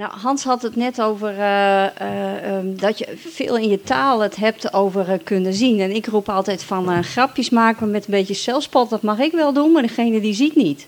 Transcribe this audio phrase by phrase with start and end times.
[0.00, 4.20] Nou, Hans had het net over eh, eh, ehm, dat je veel in je taal
[4.20, 5.80] het hebt over eh, kunnen zien.
[5.80, 8.90] En ik roep altijd van grapjes maken met een beetje zelfspot.
[8.90, 10.86] Dat mag ik wel doen, maar degene die ziet niet.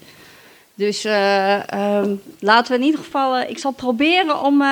[0.74, 3.40] Dus ehm, laten we in ieder geval.
[3.40, 4.64] ik zal proberen om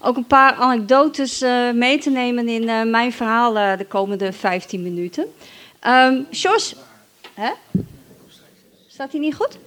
[0.00, 5.24] ook een paar anekdotes mee te nemen in mijn verhaal de komende 15 minuten.
[5.86, 6.74] Um, Jos,
[7.34, 7.50] hè?
[8.86, 9.58] staat hij niet goed?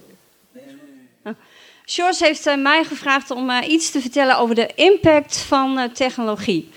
[1.91, 5.83] George heeft eh, mij gevraagd om uh, iets te vertellen over de impact van uh,
[5.83, 6.69] technologie.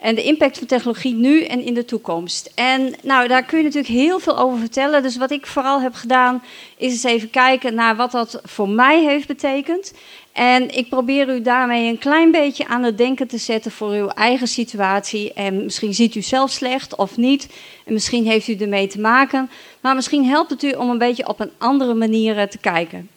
[0.00, 2.52] En de impact van technologie nu en in de toekomst.
[2.54, 5.02] En nou, daar kun je natuurlijk heel veel over vertellen.
[5.02, 6.42] Dus wat ik vooral heb gedaan,
[6.76, 9.92] is eens even kijken naar wat dat voor mij heeft betekend.
[10.32, 14.08] En ik probeer u daarmee een klein beetje aan het denken te zetten voor uw
[14.08, 15.32] eigen situatie.
[15.32, 17.48] En misschien ziet u zelf slecht of niet.
[17.84, 19.50] En misschien heeft u ermee te maken.
[19.80, 23.10] Maar misschien helpt het u om een beetje op een andere manier te kijken.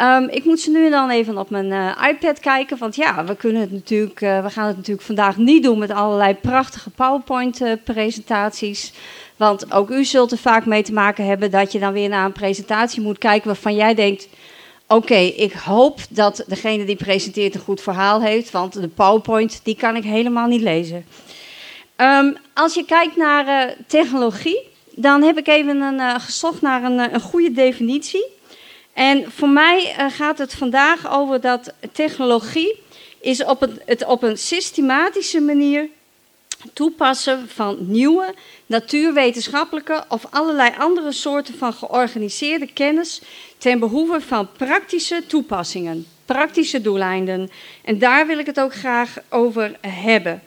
[0.00, 2.78] Um, ik moet ze nu en dan even op mijn uh, iPad kijken.
[2.78, 5.90] Want ja, we, kunnen het natuurlijk, uh, we gaan het natuurlijk vandaag niet doen met
[5.90, 8.92] allerlei prachtige PowerPoint-presentaties.
[8.92, 8.98] Uh,
[9.36, 12.24] want ook u zult er vaak mee te maken hebben dat je dan weer naar
[12.24, 14.28] een presentatie moet kijken waarvan jij denkt.
[14.88, 19.76] Oké, ik hoop dat degene die presenteert een goed verhaal heeft, want de PowerPoint die
[19.76, 21.04] kan ik helemaal niet lezen.
[21.96, 24.58] Um, als je kijkt naar technologie,
[24.90, 28.24] dan heb ik even een, gezocht naar een, een goede definitie.
[28.94, 32.82] En voor mij uh, gaat het vandaag over dat technologie
[33.20, 35.88] is op het, het op een systematische manier
[36.72, 38.34] toepassen van nieuwe
[38.66, 43.22] natuurwetenschappelijke of allerlei andere soorten van georganiseerde kennis
[43.58, 47.50] ten behoeve van praktische toepassingen, praktische doeleinden.
[47.84, 50.42] En daar wil ik het ook graag over hebben.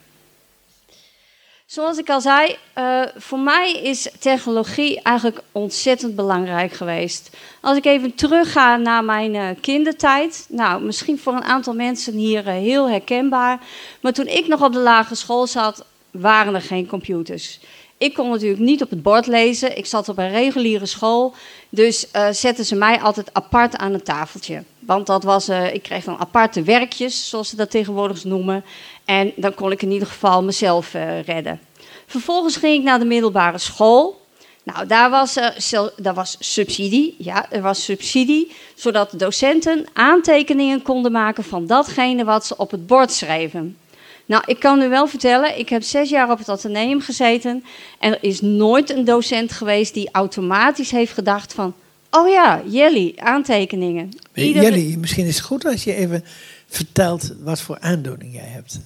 [1.68, 7.30] Zoals ik al zei, uh, voor mij is technologie eigenlijk ontzettend belangrijk geweest.
[7.62, 12.48] Als ik even terugga naar mijn uh, kindertijd, nou, misschien voor een aantal mensen hier
[12.48, 13.60] uh, heel herkenbaar,
[14.02, 17.60] maar toen ik nog op de lagere school zat, waren er geen computers.
[17.98, 19.78] Ik kon natuurlijk niet op het bord lezen.
[19.78, 21.34] Ik zat op een reguliere school.
[21.70, 24.64] Dus zetten ze mij altijd apart aan een tafeltje.
[24.88, 28.64] Want dat was, uh, ik kreeg dan aparte werkjes, zoals ze dat tegenwoordig noemen.
[29.06, 31.60] En dan kon ik in ieder geval mezelf uh, redden.
[32.06, 34.22] Vervolgens ging ik naar de middelbare school.
[34.64, 37.16] Nou, daar was, er, daar was subsidie.
[37.18, 38.52] Ja, er was subsidie.
[38.76, 43.78] Zodat docenten aantekeningen konden maken van datgene wat ze op het bord schreven.
[44.26, 47.64] Nou, ik kan u wel vertellen, ik heb zes jaar op het ateneum gezeten.
[48.00, 51.74] En er is nooit een docent geweest die automatisch heeft gedacht van...
[52.18, 54.12] Oh ja, Jelly, aantekeningen.
[54.34, 54.64] Ieder...
[54.64, 56.26] Jelly, misschien is het goed als je even
[56.68, 58.80] vertelt wat voor aandoening jij hebt.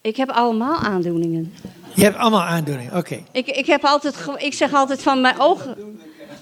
[0.00, 1.54] Ik heb allemaal aandoeningen.
[1.94, 3.22] Je hebt allemaal aandoeningen, oké.
[3.32, 5.76] Ik, ik, heb altijd, ik zeg altijd van mijn ogen...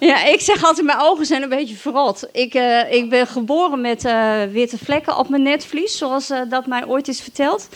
[0.00, 2.28] Ja, ik zeg altijd, mijn ogen zijn een beetje verrot.
[2.32, 6.66] Ik, uh, ik ben geboren met uh, witte vlekken op mijn netvlies, zoals uh, dat
[6.66, 7.68] mij ooit is verteld.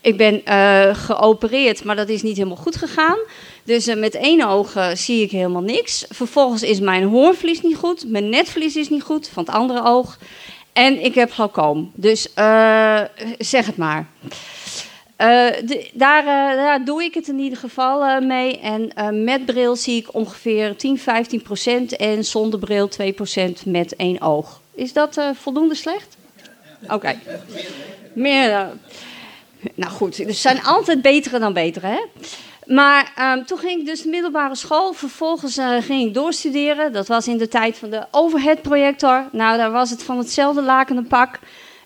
[0.00, 0.42] Ik ben
[0.96, 3.18] geopereerd, maar dat is niet helemaal goed gegaan.
[3.68, 6.04] Dus met één oog zie ik helemaal niks.
[6.08, 10.18] Vervolgens is mijn hoorvlies niet goed, mijn netvlies is niet goed, van het andere oog.
[10.72, 11.90] En ik heb glaucoom.
[11.94, 12.28] Dus
[13.38, 14.06] zeg het maar.
[15.92, 18.58] Daar, doe ik het in ieder geval mee.
[18.58, 18.92] En
[19.24, 21.96] met bril zie ik ongeveer 10, 15 procent.
[21.96, 24.60] En zonder bril 2 procent met één oog.
[24.74, 26.16] Is dat voldoende slecht?
[26.88, 27.18] Oké.
[28.12, 28.68] Meer.
[29.74, 32.00] nou goed, er zijn altijd betere dan betere, hè?
[32.68, 34.92] Maar um, toen ging ik dus de middelbare school.
[34.92, 36.92] Vervolgens ging ik doorstuderen.
[36.92, 39.28] Dat was in de tijd van de overhead projector.
[39.32, 41.38] Nou, daar was het van hetzelfde lakende pak.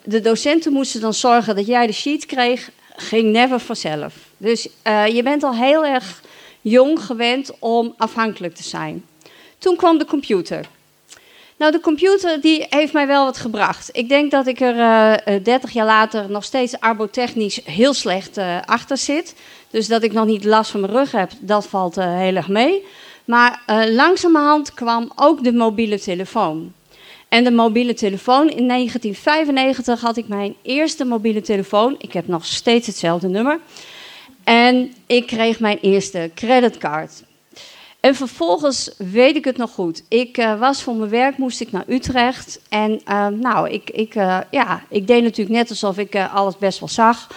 [0.04, 4.15] De docenten moesten dan zorgen dat jij de sheet kreeg ging never vanzelf.
[4.37, 6.22] Dus uh, je bent al heel erg
[6.60, 9.04] jong gewend om afhankelijk te zijn.
[9.59, 10.66] Toen kwam de computer.
[11.62, 13.89] Nou, de computer die heeft mij wel wat gebracht.
[13.93, 17.95] Ik denk dat ik er uh, eh, 30 eh, jaar later nog steeds arbotechnisch heel
[17.95, 19.34] slecht uh, achter zit.
[19.71, 22.87] Dus dat ik nog niet last van mijn rug heb, dat valt heel erg mee.
[23.25, 26.73] Maar langzamerhand kwam ook de mobiele telefoon.
[27.28, 28.50] En de mobiele telefoon.
[28.50, 31.94] In 1995 had ik mijn eerste mobiele telefoon.
[31.99, 33.61] Ik heb nog steeds hetzelfde nummer.
[34.44, 37.23] En ik kreeg mijn eerste creditcard.
[38.02, 40.02] En vervolgens weet ik het nog goed.
[40.08, 42.60] Ik uh, was voor mijn werk, moest ik naar Utrecht.
[42.69, 46.78] En uh, nou, ik, ik, uh, ja, ik deed natuurlijk net alsof ik alles best
[46.78, 47.28] wel zag.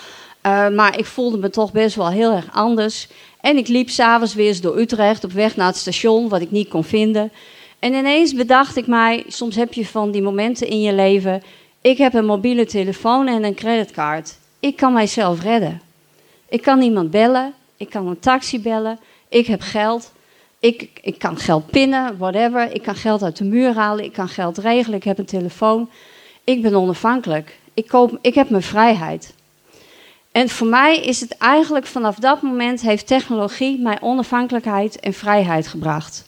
[0.75, 3.07] maar ik voelde me toch best wel heel erg anders.
[3.41, 6.51] En ik liep s'avonds weer eens door Utrecht op weg naar het station, wat ik
[6.51, 7.31] niet kon vinden.
[7.79, 11.43] En ineens bedacht ik mij, soms heb je van die momenten in je leven.
[11.81, 14.37] Ik heb een mobiele telefoon en een creditcard.
[14.59, 15.81] Ik kan mijzelf redden.
[16.49, 17.53] Ik kan iemand bellen.
[17.77, 18.99] Ik kan een taxi bellen.
[19.29, 20.13] Ik heb geld.
[20.65, 22.71] Ik, ik kan geld pinnen, whatever.
[22.73, 24.03] Ik kan geld uit de muur halen.
[24.03, 24.97] Ik kan geld regelen.
[24.97, 25.89] Ik heb een telefoon.
[26.43, 27.59] Ik ben onafhankelijk.
[27.73, 29.33] ik, koop, ik heb mijn vrijheid.
[30.31, 35.67] En voor mij is het eigenlijk vanaf dat moment heeft technologie mij onafhankelijkheid en vrijheid
[35.67, 36.25] gebracht.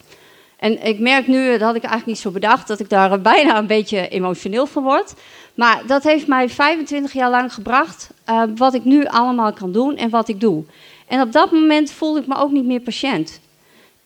[0.60, 3.58] En ik merk nu, dat had ik eigenlijk niet zo bedacht, dat ik daar bijna
[3.58, 5.14] een beetje emotioneel van word.
[5.54, 9.96] Maar dat heeft mij 25 jaar lang gebracht uh, wat ik nu allemaal kan doen
[9.96, 10.64] en wat ik doe.
[11.08, 13.40] En op dat moment voelde ik me ook niet meer patiënt.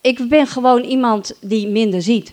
[0.02, 2.32] Ik ben gewoon iemand die minder ziet.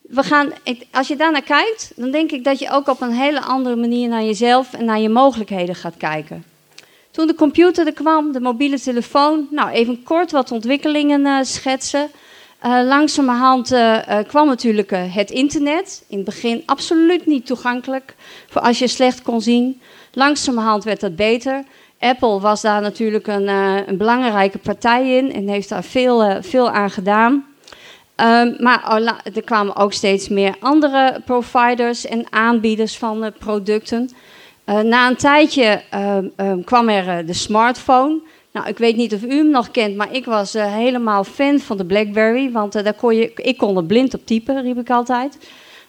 [0.00, 0.52] We gaan,
[0.90, 4.08] als je daarnaar kijkt, dan denk ik dat je ook op een hele andere manier
[4.08, 6.44] naar jezelf en naar je mogelijkheden gaat kijken.
[7.10, 12.10] Toen de computer er kwam, de mobiele telefoon, nou even kort wat ontwikkelingen uh, schetsen.
[12.64, 16.04] Uh, langzamerhand uh, kwam natuurlijk het internet.
[16.08, 18.14] In het begin absoluut niet toegankelijk
[18.48, 19.80] voor als je slecht kon zien.
[20.12, 21.64] Langzamerhand werd dat beter.
[22.00, 23.48] Apple was daar natuurlijk een,
[23.88, 27.44] een belangrijke partij in en heeft daar veel, veel aan gedaan.
[28.16, 29.02] Um, maar
[29.34, 34.10] er kwamen ook steeds meer andere providers en aanbieders van producten.
[34.64, 38.20] na een tijdje uh, um, kwam er de smartphone.
[38.52, 41.76] Nou, ik weet niet of u hem nog kent, maar ik was helemaal fan van
[41.76, 42.50] de BlackBerry.
[42.50, 45.38] Want daar kon je, ik kon er blind op typen, riep ik altijd.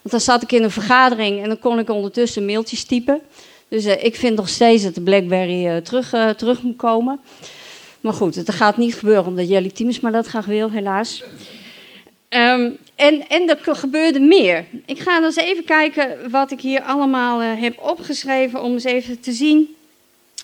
[0.01, 3.21] Want dan zat ik in een vergadering en dan kon ik ondertussen mailtjes typen.
[3.71, 7.19] Dus uh, ik vind nog steeds dat de BlackBerry terug, terug moet komen.
[8.01, 11.23] Maar goed, het gaat niet gebeuren omdat Jelly Teams maar dat graag wil, helaas.
[12.29, 14.65] Um, en, en er gebeurde meer.
[14.85, 19.31] Ik ga dus even kijken wat ik hier allemaal heb opgeschreven om eens even te
[19.31, 19.75] zien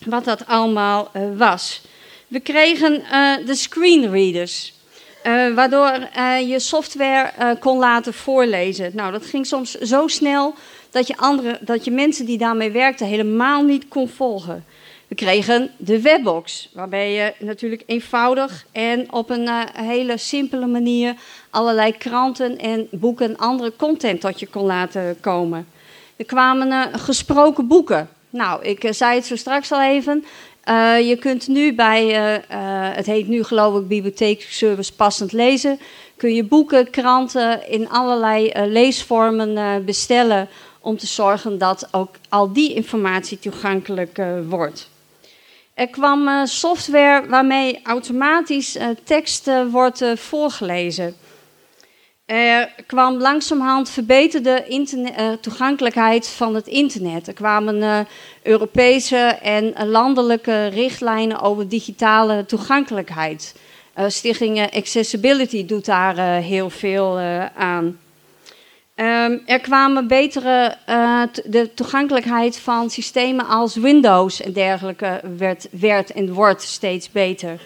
[0.06, 1.82] wat dat allemaal was.
[2.28, 3.04] We kregen
[3.46, 4.74] de screenreaders.
[5.56, 8.92] Waardoor uh, je software kon laten voorlezen.
[8.94, 10.56] Nou, dat ging soms zo snel
[10.98, 14.66] dat je, andere, dat je mensen die daarmee werkten helemaal niet kon volgen.
[15.08, 21.16] We kregen de webbox, waarbij je natuurlijk eenvoudig en op een hele simpele manier
[21.50, 25.68] allerlei kranten en boeken en andere content tot je kon laten komen.
[26.16, 28.10] Er kwamen gesproken boeken.
[28.30, 30.26] Nou, ik zei het zo straks al even.
[31.08, 32.06] Je kunt nu bij,
[32.96, 35.80] het heet nu geloof ik bibliotheekservice passend lezen,
[36.18, 42.74] kun je boeken, kranten in allerlei leesvormen bestellen om te zorgen dat ook al die
[42.74, 44.90] informatie toegankelijk wordt.
[45.74, 51.16] Er kwam software waarmee automatisch tekst wordt voorgelezen.
[52.26, 54.86] Er kwam langzamerhand verbeterde
[55.42, 57.28] toegankelijkheid van het internet.
[57.28, 58.08] Er kwamen
[58.44, 63.56] Europese en landelijke richtlijnen over digitale toegankelijkheid.
[64.08, 67.20] Stichting Accessibility doet daar heel veel
[67.56, 68.00] aan.
[69.00, 70.78] Um, er kwamen betere,
[71.46, 77.60] de toegankelijkheid van systemen als Windows en dergelijke werd, werd en wordt steeds beter.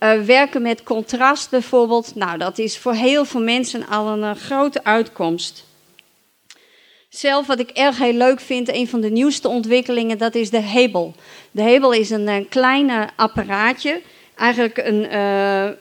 [0.00, 4.30] Uh, werken met contrast bijvoorbeeld, nou dat is voor heel veel mensen al een uh,
[4.34, 5.64] grote uitkomst.
[7.08, 10.60] Zelf wat ik erg heel leuk vind, een van de nieuwste ontwikkelingen, dat is de
[10.60, 11.14] Hebel.
[11.50, 14.00] De Hebel is een, een klein apparaatje,
[14.34, 15.18] eigenlijk een,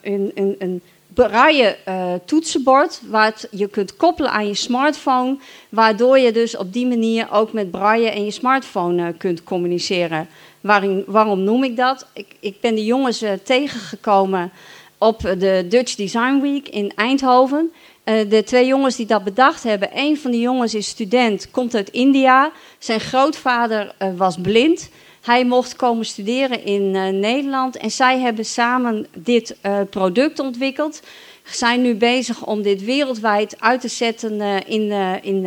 [0.04, 0.82] een, een, een
[1.14, 1.78] braille
[2.26, 5.38] toetsenbord, wat je kunt koppelen aan je smartphone,
[5.70, 10.28] waardoor je dus op die manier ook met braille en je smartphone kunt communiceren.
[10.62, 12.08] Waarom, waarom noem ik dat?
[12.14, 14.52] Ik, ik ben de jongens uh, tegengekomen
[14.98, 17.72] op de Dutch Design Week in Eindhoven.
[18.06, 21.76] Uh, de twee jongens die dat bedacht hebben, een van de jongens is student, komt
[21.76, 22.52] uit India.
[22.78, 24.90] Zijn grootvader uh, was blind.
[25.24, 29.56] Hij mocht komen studeren in Nederland en zij hebben samen dit
[29.90, 31.02] product ontwikkeld
[31.44, 35.42] zijn nu bezig om dit wereldwijd uit te zetten uh, in, in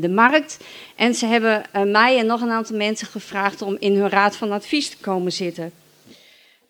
[0.00, 0.58] de markt.
[0.96, 4.52] En ze hebben mij en nog een aantal mensen gevraagd om in hun raad van
[4.52, 5.72] advies te komen zitten.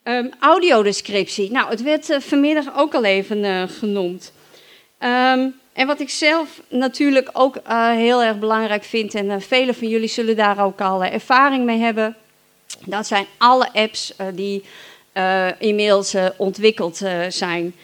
[0.04, 1.50] Um, audiodescriptie.
[1.50, 4.32] Nou, het werd vanmiddag ook al even genoemd.
[4.99, 7.56] Um, en wat ik zelf natuurlijk ook
[7.94, 12.16] heel erg belangrijk vind, en velen van jullie zullen daar ook al ervaring mee hebben,
[12.85, 14.64] dat zijn alle apps die
[15.59, 17.75] inmiddels ontwikkeld zijn.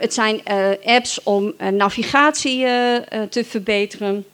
[0.00, 0.42] Het zijn
[0.84, 2.64] apps om navigatie
[3.28, 4.24] te verbeteren.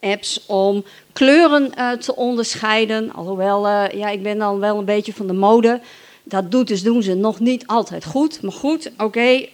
[0.00, 1.70] Apps om kleuren
[2.00, 3.12] te onderscheiden.
[3.12, 5.80] Alhoewel, ja, ik ben dan wel een beetje van de mode.
[6.22, 8.42] Dat doet, dus doen ze nog niet altijd goed.
[8.42, 9.48] Maar goed, oké,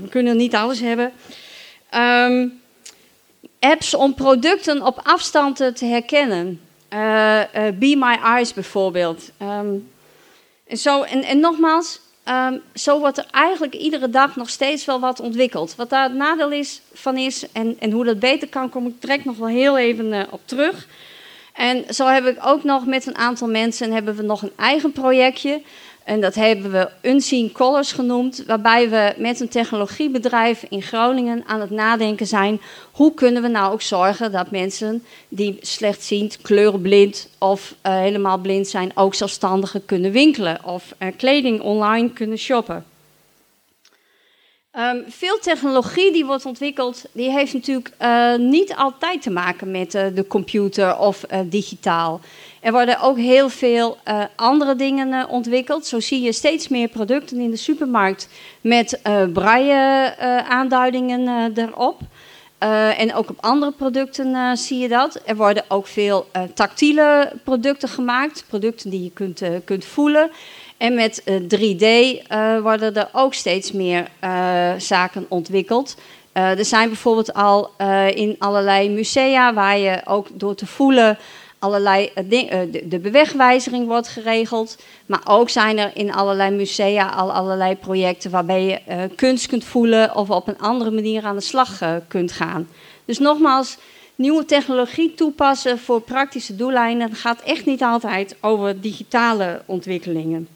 [0.00, 1.12] we kunnen niet alles hebben.
[1.94, 2.60] Um,
[3.60, 6.60] apps om producten op afstand te herkennen.
[7.78, 9.30] Be My Eyes bijvoorbeeld.
[9.42, 9.90] Um,
[10.66, 15.00] en, zo, en, en nogmaals, Um, zo wordt er eigenlijk iedere dag nog steeds wel
[15.00, 15.74] wat ontwikkeld.
[15.76, 19.00] Wat daar het nadeel is, van is en, en hoe dat beter kan, kom ik
[19.00, 20.86] direct nog wel heel even uh, op terug.
[21.52, 24.92] En zo heb ik ook nog met een aantal mensen hebben we nog een eigen
[24.92, 25.62] projectje.
[26.04, 31.60] En dat hebben we Unseen Colors genoemd, waarbij we met een technologiebedrijf in Groningen aan
[31.60, 32.60] het nadenken zijn.
[32.92, 38.68] Hoe kunnen we nou ook zorgen dat mensen die slechtziend, kleurenblind of uh, helemaal blind
[38.68, 42.84] zijn, ook zelfstandiger kunnen winkelen of uh, kleding online kunnen shoppen?
[44.78, 49.90] Um, veel technologie die wordt ontwikkeld, die heeft natuurlijk uh, niet altijd te maken met
[49.90, 52.20] de computer of digitaal.
[52.64, 53.96] Er worden ook heel veel
[54.36, 55.86] andere dingen ontwikkeld.
[55.86, 58.28] Zo zie je steeds meer producten in de supermarkt
[58.60, 59.00] met
[59.32, 62.00] braille-aanduidingen erop.
[62.98, 65.20] en ook op andere producten zie je dat.
[65.26, 70.30] Er worden ook veel tactiele producten gemaakt, producten die je kunt, kunt voelen.
[70.76, 75.96] En met 3D uh, eh, worden er ook steeds meer uh, zaken ontwikkeld.
[76.34, 77.70] Uh, er zijn bijvoorbeeld al
[78.14, 81.18] in allerlei musea waar je ook door te voelen
[81.64, 84.78] allerlei de, de bewegwijzering wordt geregeld.
[85.06, 90.16] Maar ook zijn er in allerlei musea al allerlei projecten waarbij je kunst kunt voelen
[90.16, 92.68] of op een andere manier aan de slag kunt gaan.
[93.04, 93.76] Dus nogmaals,
[94.14, 100.48] nieuwe technologie toepassen voor praktische doeleinden gaat echt niet altijd over digitale ontwikkelingen.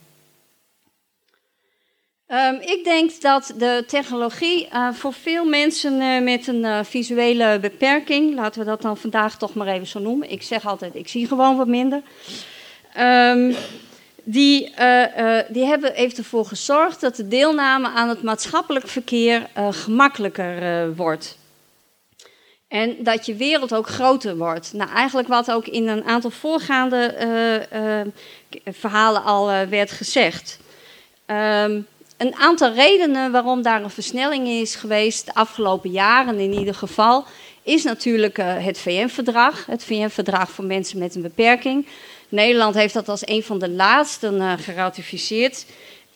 [2.32, 7.58] Um, ik denk dat de technologie uh, voor veel mensen uh, met een uh, visuele
[7.61, 10.30] beperking, laten we dat dan vandaag toch maar even zo noemen.
[10.30, 12.02] Ik zeg altijd, ik zie gewoon wat minder.
[12.99, 13.54] Um,
[14.23, 14.75] die,
[15.49, 21.38] die hebben, heeft ervoor gezorgd dat de deelname aan het maatschappelijk verkeer gemakkelijker wordt.
[22.68, 24.73] En dat je wereld ook groter wordt.
[24.73, 27.14] Nou, eigenlijk wat ook in een aantal voorgaande
[28.64, 30.58] verhalen al werd gezegd.
[31.26, 31.87] Um,
[32.18, 37.25] een aantal redenen waarom daar een versnelling is geweest, de afgelopen jaren in ieder geval,
[37.62, 39.66] is natuurlijk uh, het VN-verdrag.
[39.66, 41.87] Het VN-verdrag voor mensen met een beperking.
[42.28, 45.66] Nederland heeft dat als een van de laatsten uh, geratificeerd.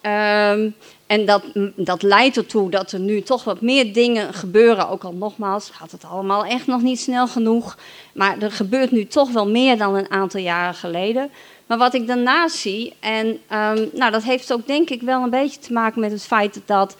[0.02, 0.74] Um,
[1.06, 1.42] en dat,
[1.76, 4.88] dat leidt ertoe dat er nu toch wat meer dingen gebeuren.
[4.88, 7.78] Ook al nogmaals, gaat het allemaal echt nog niet snel genoeg.
[8.14, 11.30] Maar er gebeurt nu toch wel meer dan een aantal jaren geleden.
[11.72, 15.30] Maar wat ik daarnaast zie, en um, nou, dat heeft ook denk ik wel een
[15.30, 16.96] beetje te maken met het feit dat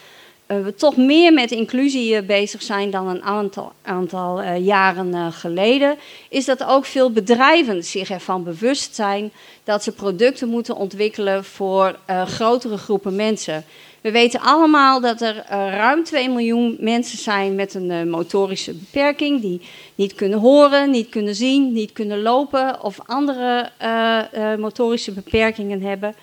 [0.47, 5.33] uh, we toch meer met inclusie uh, bezig zijn dan een aantal, aantal uh, jaren
[5.33, 5.99] geleden,
[6.29, 9.33] is dat ook veel bedrijven zich ervan bewust zijn
[9.65, 13.65] dat ze producten moeten ontwikkelen voor grotere groepen mensen.
[14.03, 18.73] We weten allemaal dat er uh, ruim 2 miljoen mensen zijn met een uh, motorische
[18.73, 19.61] beperking, die
[19.95, 26.15] niet kunnen horen, niet kunnen zien, niet kunnen lopen of andere uh, motorische beperkingen hebben.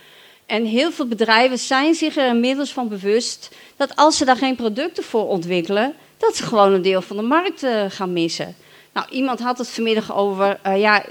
[0.46, 4.56] En heel veel bedrijven zijn zich er inmiddels van bewust dat als ze daar geen
[4.56, 8.56] producten voor ontwikkelen, dat ze gewoon een deel van de markt gaan missen.
[8.94, 11.06] Nou, iemand had het vanmiddag over, ja,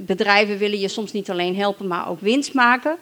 [0.00, 2.96] bedrijven willen je soms niet alleen helpen, maar ook winst maken.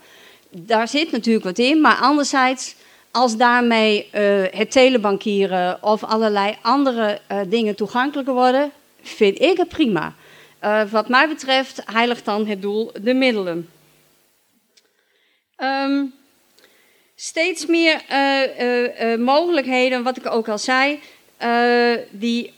[0.51, 2.75] Daar zit natuurlijk wat in, maar anderzijds
[3.13, 9.69] als daarmee uh, het telebankieren of allerlei andere uh, dingen toegankelijker worden, vind ik het
[9.69, 10.15] prima.
[10.65, 13.71] Uh, wat mij betreft heiligt dan het doel de middelen.
[15.57, 16.15] Um,
[17.15, 18.03] steeds meer
[19.19, 21.01] mogelijkheden, wat ik ook al zei,
[22.11, 22.55] die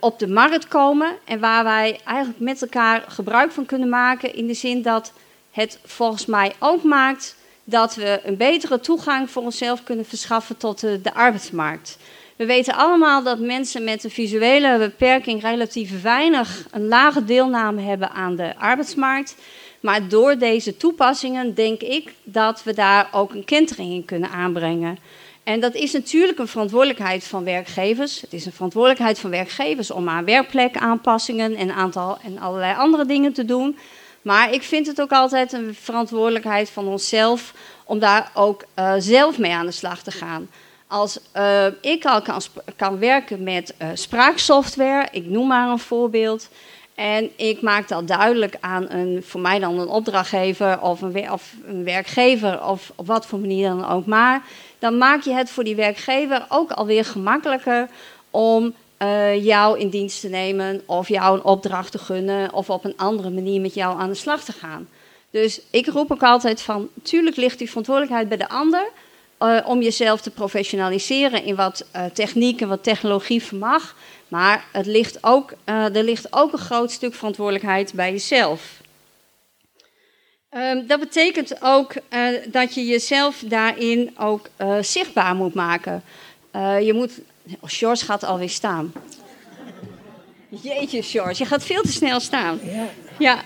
[0.00, 4.46] op de markt komen en waar wij eigenlijk met elkaar gebruik van kunnen maken in
[4.46, 5.12] de zin dat
[5.50, 10.80] het volgens mij ook maakt dat we een betere toegang voor onszelf kunnen verschaffen tot
[10.80, 11.98] de, de arbeidsmarkt.
[12.36, 18.10] We weten allemaal dat mensen met een visuele beperking relatief weinig, een lage deelname hebben
[18.10, 19.36] aan de arbeidsmarkt.
[19.80, 24.98] Maar door deze toepassingen denk ik dat we daar ook een kentering in kunnen aanbrengen.
[25.42, 28.20] En dat is natuurlijk een verantwoordelijkheid van werkgevers.
[28.20, 33.32] Het is een verantwoordelijkheid van werkgevers om aan werkplekaanpassingen en, aantal, en allerlei andere dingen
[33.32, 33.76] te doen.
[34.24, 37.54] Maar ik vind het ook altijd een verantwoordelijkheid van onszelf
[37.84, 40.50] om daar ook uh, zelf mee aan de slag te gaan.
[40.86, 42.40] Als uh, ik al kan,
[42.76, 46.48] kan, werken met uh, spraaksoftware, ik noem maar een voorbeeld.
[46.94, 51.54] En ik maak dat duidelijk aan een, voor mij dan een opdrachtgever of een, of
[51.66, 54.42] een werkgever of op wat voor manier dan ook maar.
[54.78, 57.88] Dan maak je het voor die werkgever ook alweer gemakkelijker
[58.30, 62.84] om uh, jou in dienst te nemen of jou een opdracht te gunnen of op
[62.84, 64.88] een andere manier met jou aan de slag te gaan.
[65.30, 68.90] Dus ik roep ook altijd van, tuurlijk ligt die verantwoordelijkheid bij de ander
[69.40, 73.96] uh, om jezelf te professionaliseren in wat uh, techniek en wat technologie vermag.
[74.28, 78.82] Maar het ligt ook, er ligt ook een groot stuk verantwoordelijkheid bij jezelf.
[80.50, 81.94] Um, dat betekent ook
[82.46, 84.48] dat je jezelf daarin ook
[84.80, 86.02] zichtbaar moet maken.
[86.80, 88.92] je moet Oh, George gaat alweer staan.
[90.48, 92.60] Jeetje, George, je gaat veel te snel staan.
[92.62, 92.88] Ja.
[93.18, 93.42] ja.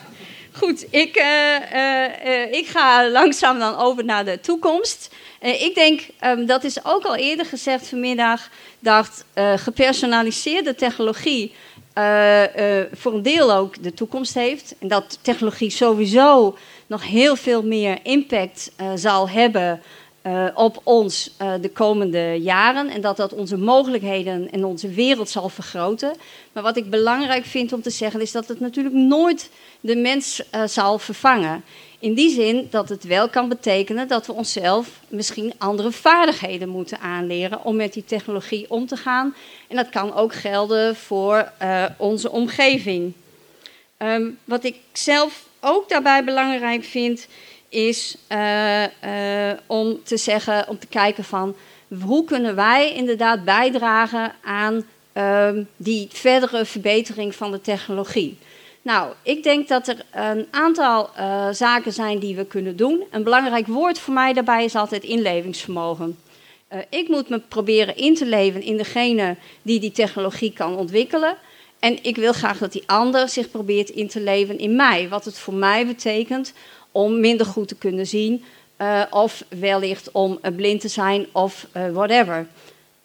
[0.53, 5.15] Goed, ik, uh, ik ga langzaam dan over naar de toekomst.
[5.41, 9.25] ik denk, um, dat is ook al eerder gezegd vanmiddag, dat
[9.57, 11.55] gepersonaliseerde technologie
[12.93, 14.75] voor een deel ook de toekomst heeft.
[14.79, 19.83] En dat technologie sowieso nog heel veel meer impact zal hebben
[20.29, 25.29] uh, op ons uh, de komende jaren en dat dat onze mogelijkheden en onze wereld
[25.29, 26.15] zal vergroten.
[26.53, 30.43] Maar wat ik belangrijk vind om te zeggen is dat het natuurlijk nooit de mens
[30.55, 31.65] uh, zal vervangen.
[31.99, 37.01] In die zin dat het wel kan betekenen dat we onszelf misschien andere vaardigheden moeten
[37.01, 39.35] aanleren om met die technologie om te gaan.
[39.69, 41.53] En dat kan ook gelden voor
[41.97, 43.13] onze omgeving.
[43.99, 47.27] Um, wat ik zelf ook daarbij belangrijk vind,
[47.69, 48.89] is uh, uh,
[49.67, 51.57] om te zeggen, om te kijken van
[52.05, 54.85] hoe kunnen wij inderdaad bijdragen aan
[55.15, 58.39] uh, die verdere verbetering van de technologie.
[58.83, 63.05] Nou, ik denk dat er een aantal uh, zaken zijn die we kunnen doen.
[63.11, 66.19] Een belangrijk woord voor mij daarbij is altijd inlevingsvermogen.
[66.89, 71.37] ik moet me proberen in te leven in degene die die technologie kan ontwikkelen.
[71.79, 75.09] En ik wil graag dat die ander zich probeert in te leven in mij.
[75.09, 76.53] Wat het voor mij betekent
[76.99, 78.45] om minder goed te kunnen zien.
[78.79, 82.47] Uh, of wellicht om uh, blind te zijn of uh, whatever.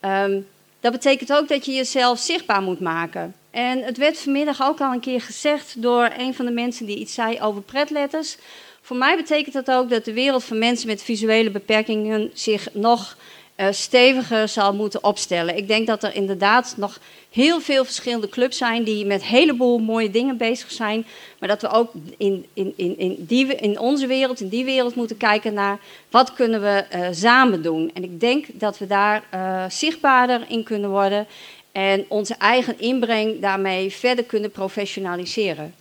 [0.00, 0.46] Um,
[0.80, 3.34] dat betekent ook dat je jezelf zichtbaar moet maken.
[3.50, 6.98] En het werd vanmiddag ook al een keer gezegd door een van de mensen die
[6.98, 8.36] iets zei over pretletters.
[8.80, 13.16] Voor mij betekent dat ook dat de wereld van mensen met visuele beperkingen zich nog
[13.56, 15.56] uh, steviger zal moeten opstellen.
[15.56, 16.98] Ik denk dat er inderdaad nog
[17.30, 21.06] heel veel verschillende clubs zijn die met een heleboel mooie dingen bezig zijn.
[21.38, 24.94] Maar dat we ook in, in, in, in, die, in onze wereld, in die wereld
[24.94, 25.78] moeten kijken naar
[26.10, 27.90] wat kunnen we uh, samen doen.
[27.94, 31.26] En ik denk dat we daar uh, zichtbaarder in kunnen worden
[31.72, 35.74] en onze eigen inbreng daarmee verder kunnen professionaliseren.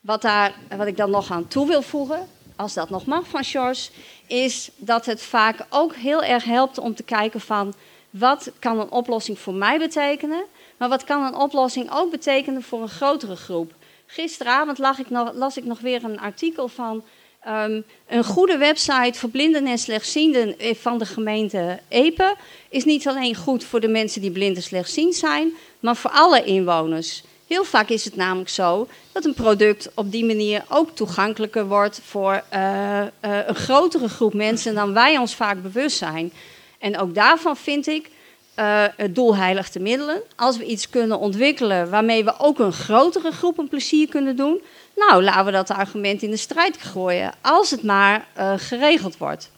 [0.00, 3.44] Wat, daar, wat ik dan nog aan toe wil voegen, als dat nog mag van
[3.44, 3.90] George,
[4.26, 7.74] is dat het vaak ook heel erg helpt om te kijken van
[8.10, 10.44] wat kan een oplossing voor mij betekenen,
[10.76, 13.72] maar wat kan een oplossing ook betekenen voor een grotere groep.
[14.06, 17.02] Gisteravond las ik nog, las ik nog weer een artikel van
[17.48, 22.36] um, een goede website voor blinden en slechtzienden van de gemeente Epe
[22.68, 26.44] is niet alleen goed voor de mensen die blind en slechtziend zijn, maar voor alle
[26.44, 27.22] inwoners.
[27.52, 32.00] Heel vaak is het namelijk zo dat een product op die manier ook toegankelijker wordt
[32.04, 33.06] voor uh, uh,
[33.46, 36.32] een grotere groep mensen dan wij ons vaak bewust zijn.
[36.78, 38.10] En ook daarvan vind ik
[38.58, 40.22] uh, het doel heiligt de middelen.
[40.36, 44.60] Als we iets kunnen ontwikkelen waarmee we ook een grotere groep een plezier kunnen doen,
[44.96, 49.50] nou laten we dat argument in de strijd gooien, als het maar geregeld wordt.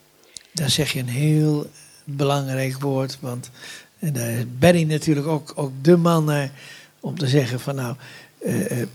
[0.52, 1.66] Daar zeg je een heel
[2.04, 3.50] belangrijk woord, want
[3.98, 6.50] daar is Benny natuurlijk ook, ook de man
[7.04, 7.94] om te zeggen van nou,
[8.46, 8.86] uh, uh,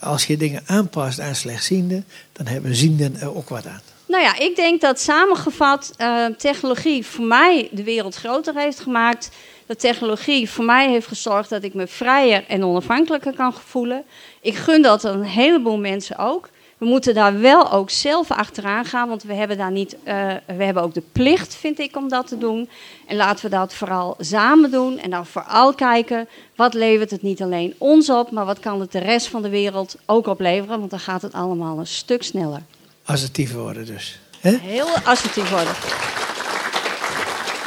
[0.00, 3.80] als je dingen aanpast aan slechtzienden, dan hebben zienden er ook wat aan.
[4.06, 5.94] Nou ja, ik denk dat samengevat
[6.36, 9.30] technologie voor mij de wereld groter heeft gemaakt.
[9.66, 14.04] Dat technologie voor mij heeft gezorgd dat ik me vrijer en onafhankelijker kan voelen.
[14.40, 16.48] Ik gun dat een heleboel mensen ook.
[16.78, 20.64] We moeten daar wel ook zelf achteraan gaan, want we hebben daar niet, uh, we
[20.64, 22.68] hebben ook de plicht, vind ik, om dat te doen.
[23.06, 27.42] En laten we dat vooral samen doen en dan vooral kijken, wat levert het niet
[27.42, 30.90] alleen ons op, maar wat kan het de rest van de wereld ook opleveren, want
[30.90, 32.62] dan gaat het allemaal een stuk sneller.
[33.04, 34.18] Assertief worden dus.
[34.40, 34.56] He?
[34.56, 35.74] Heel assertief worden.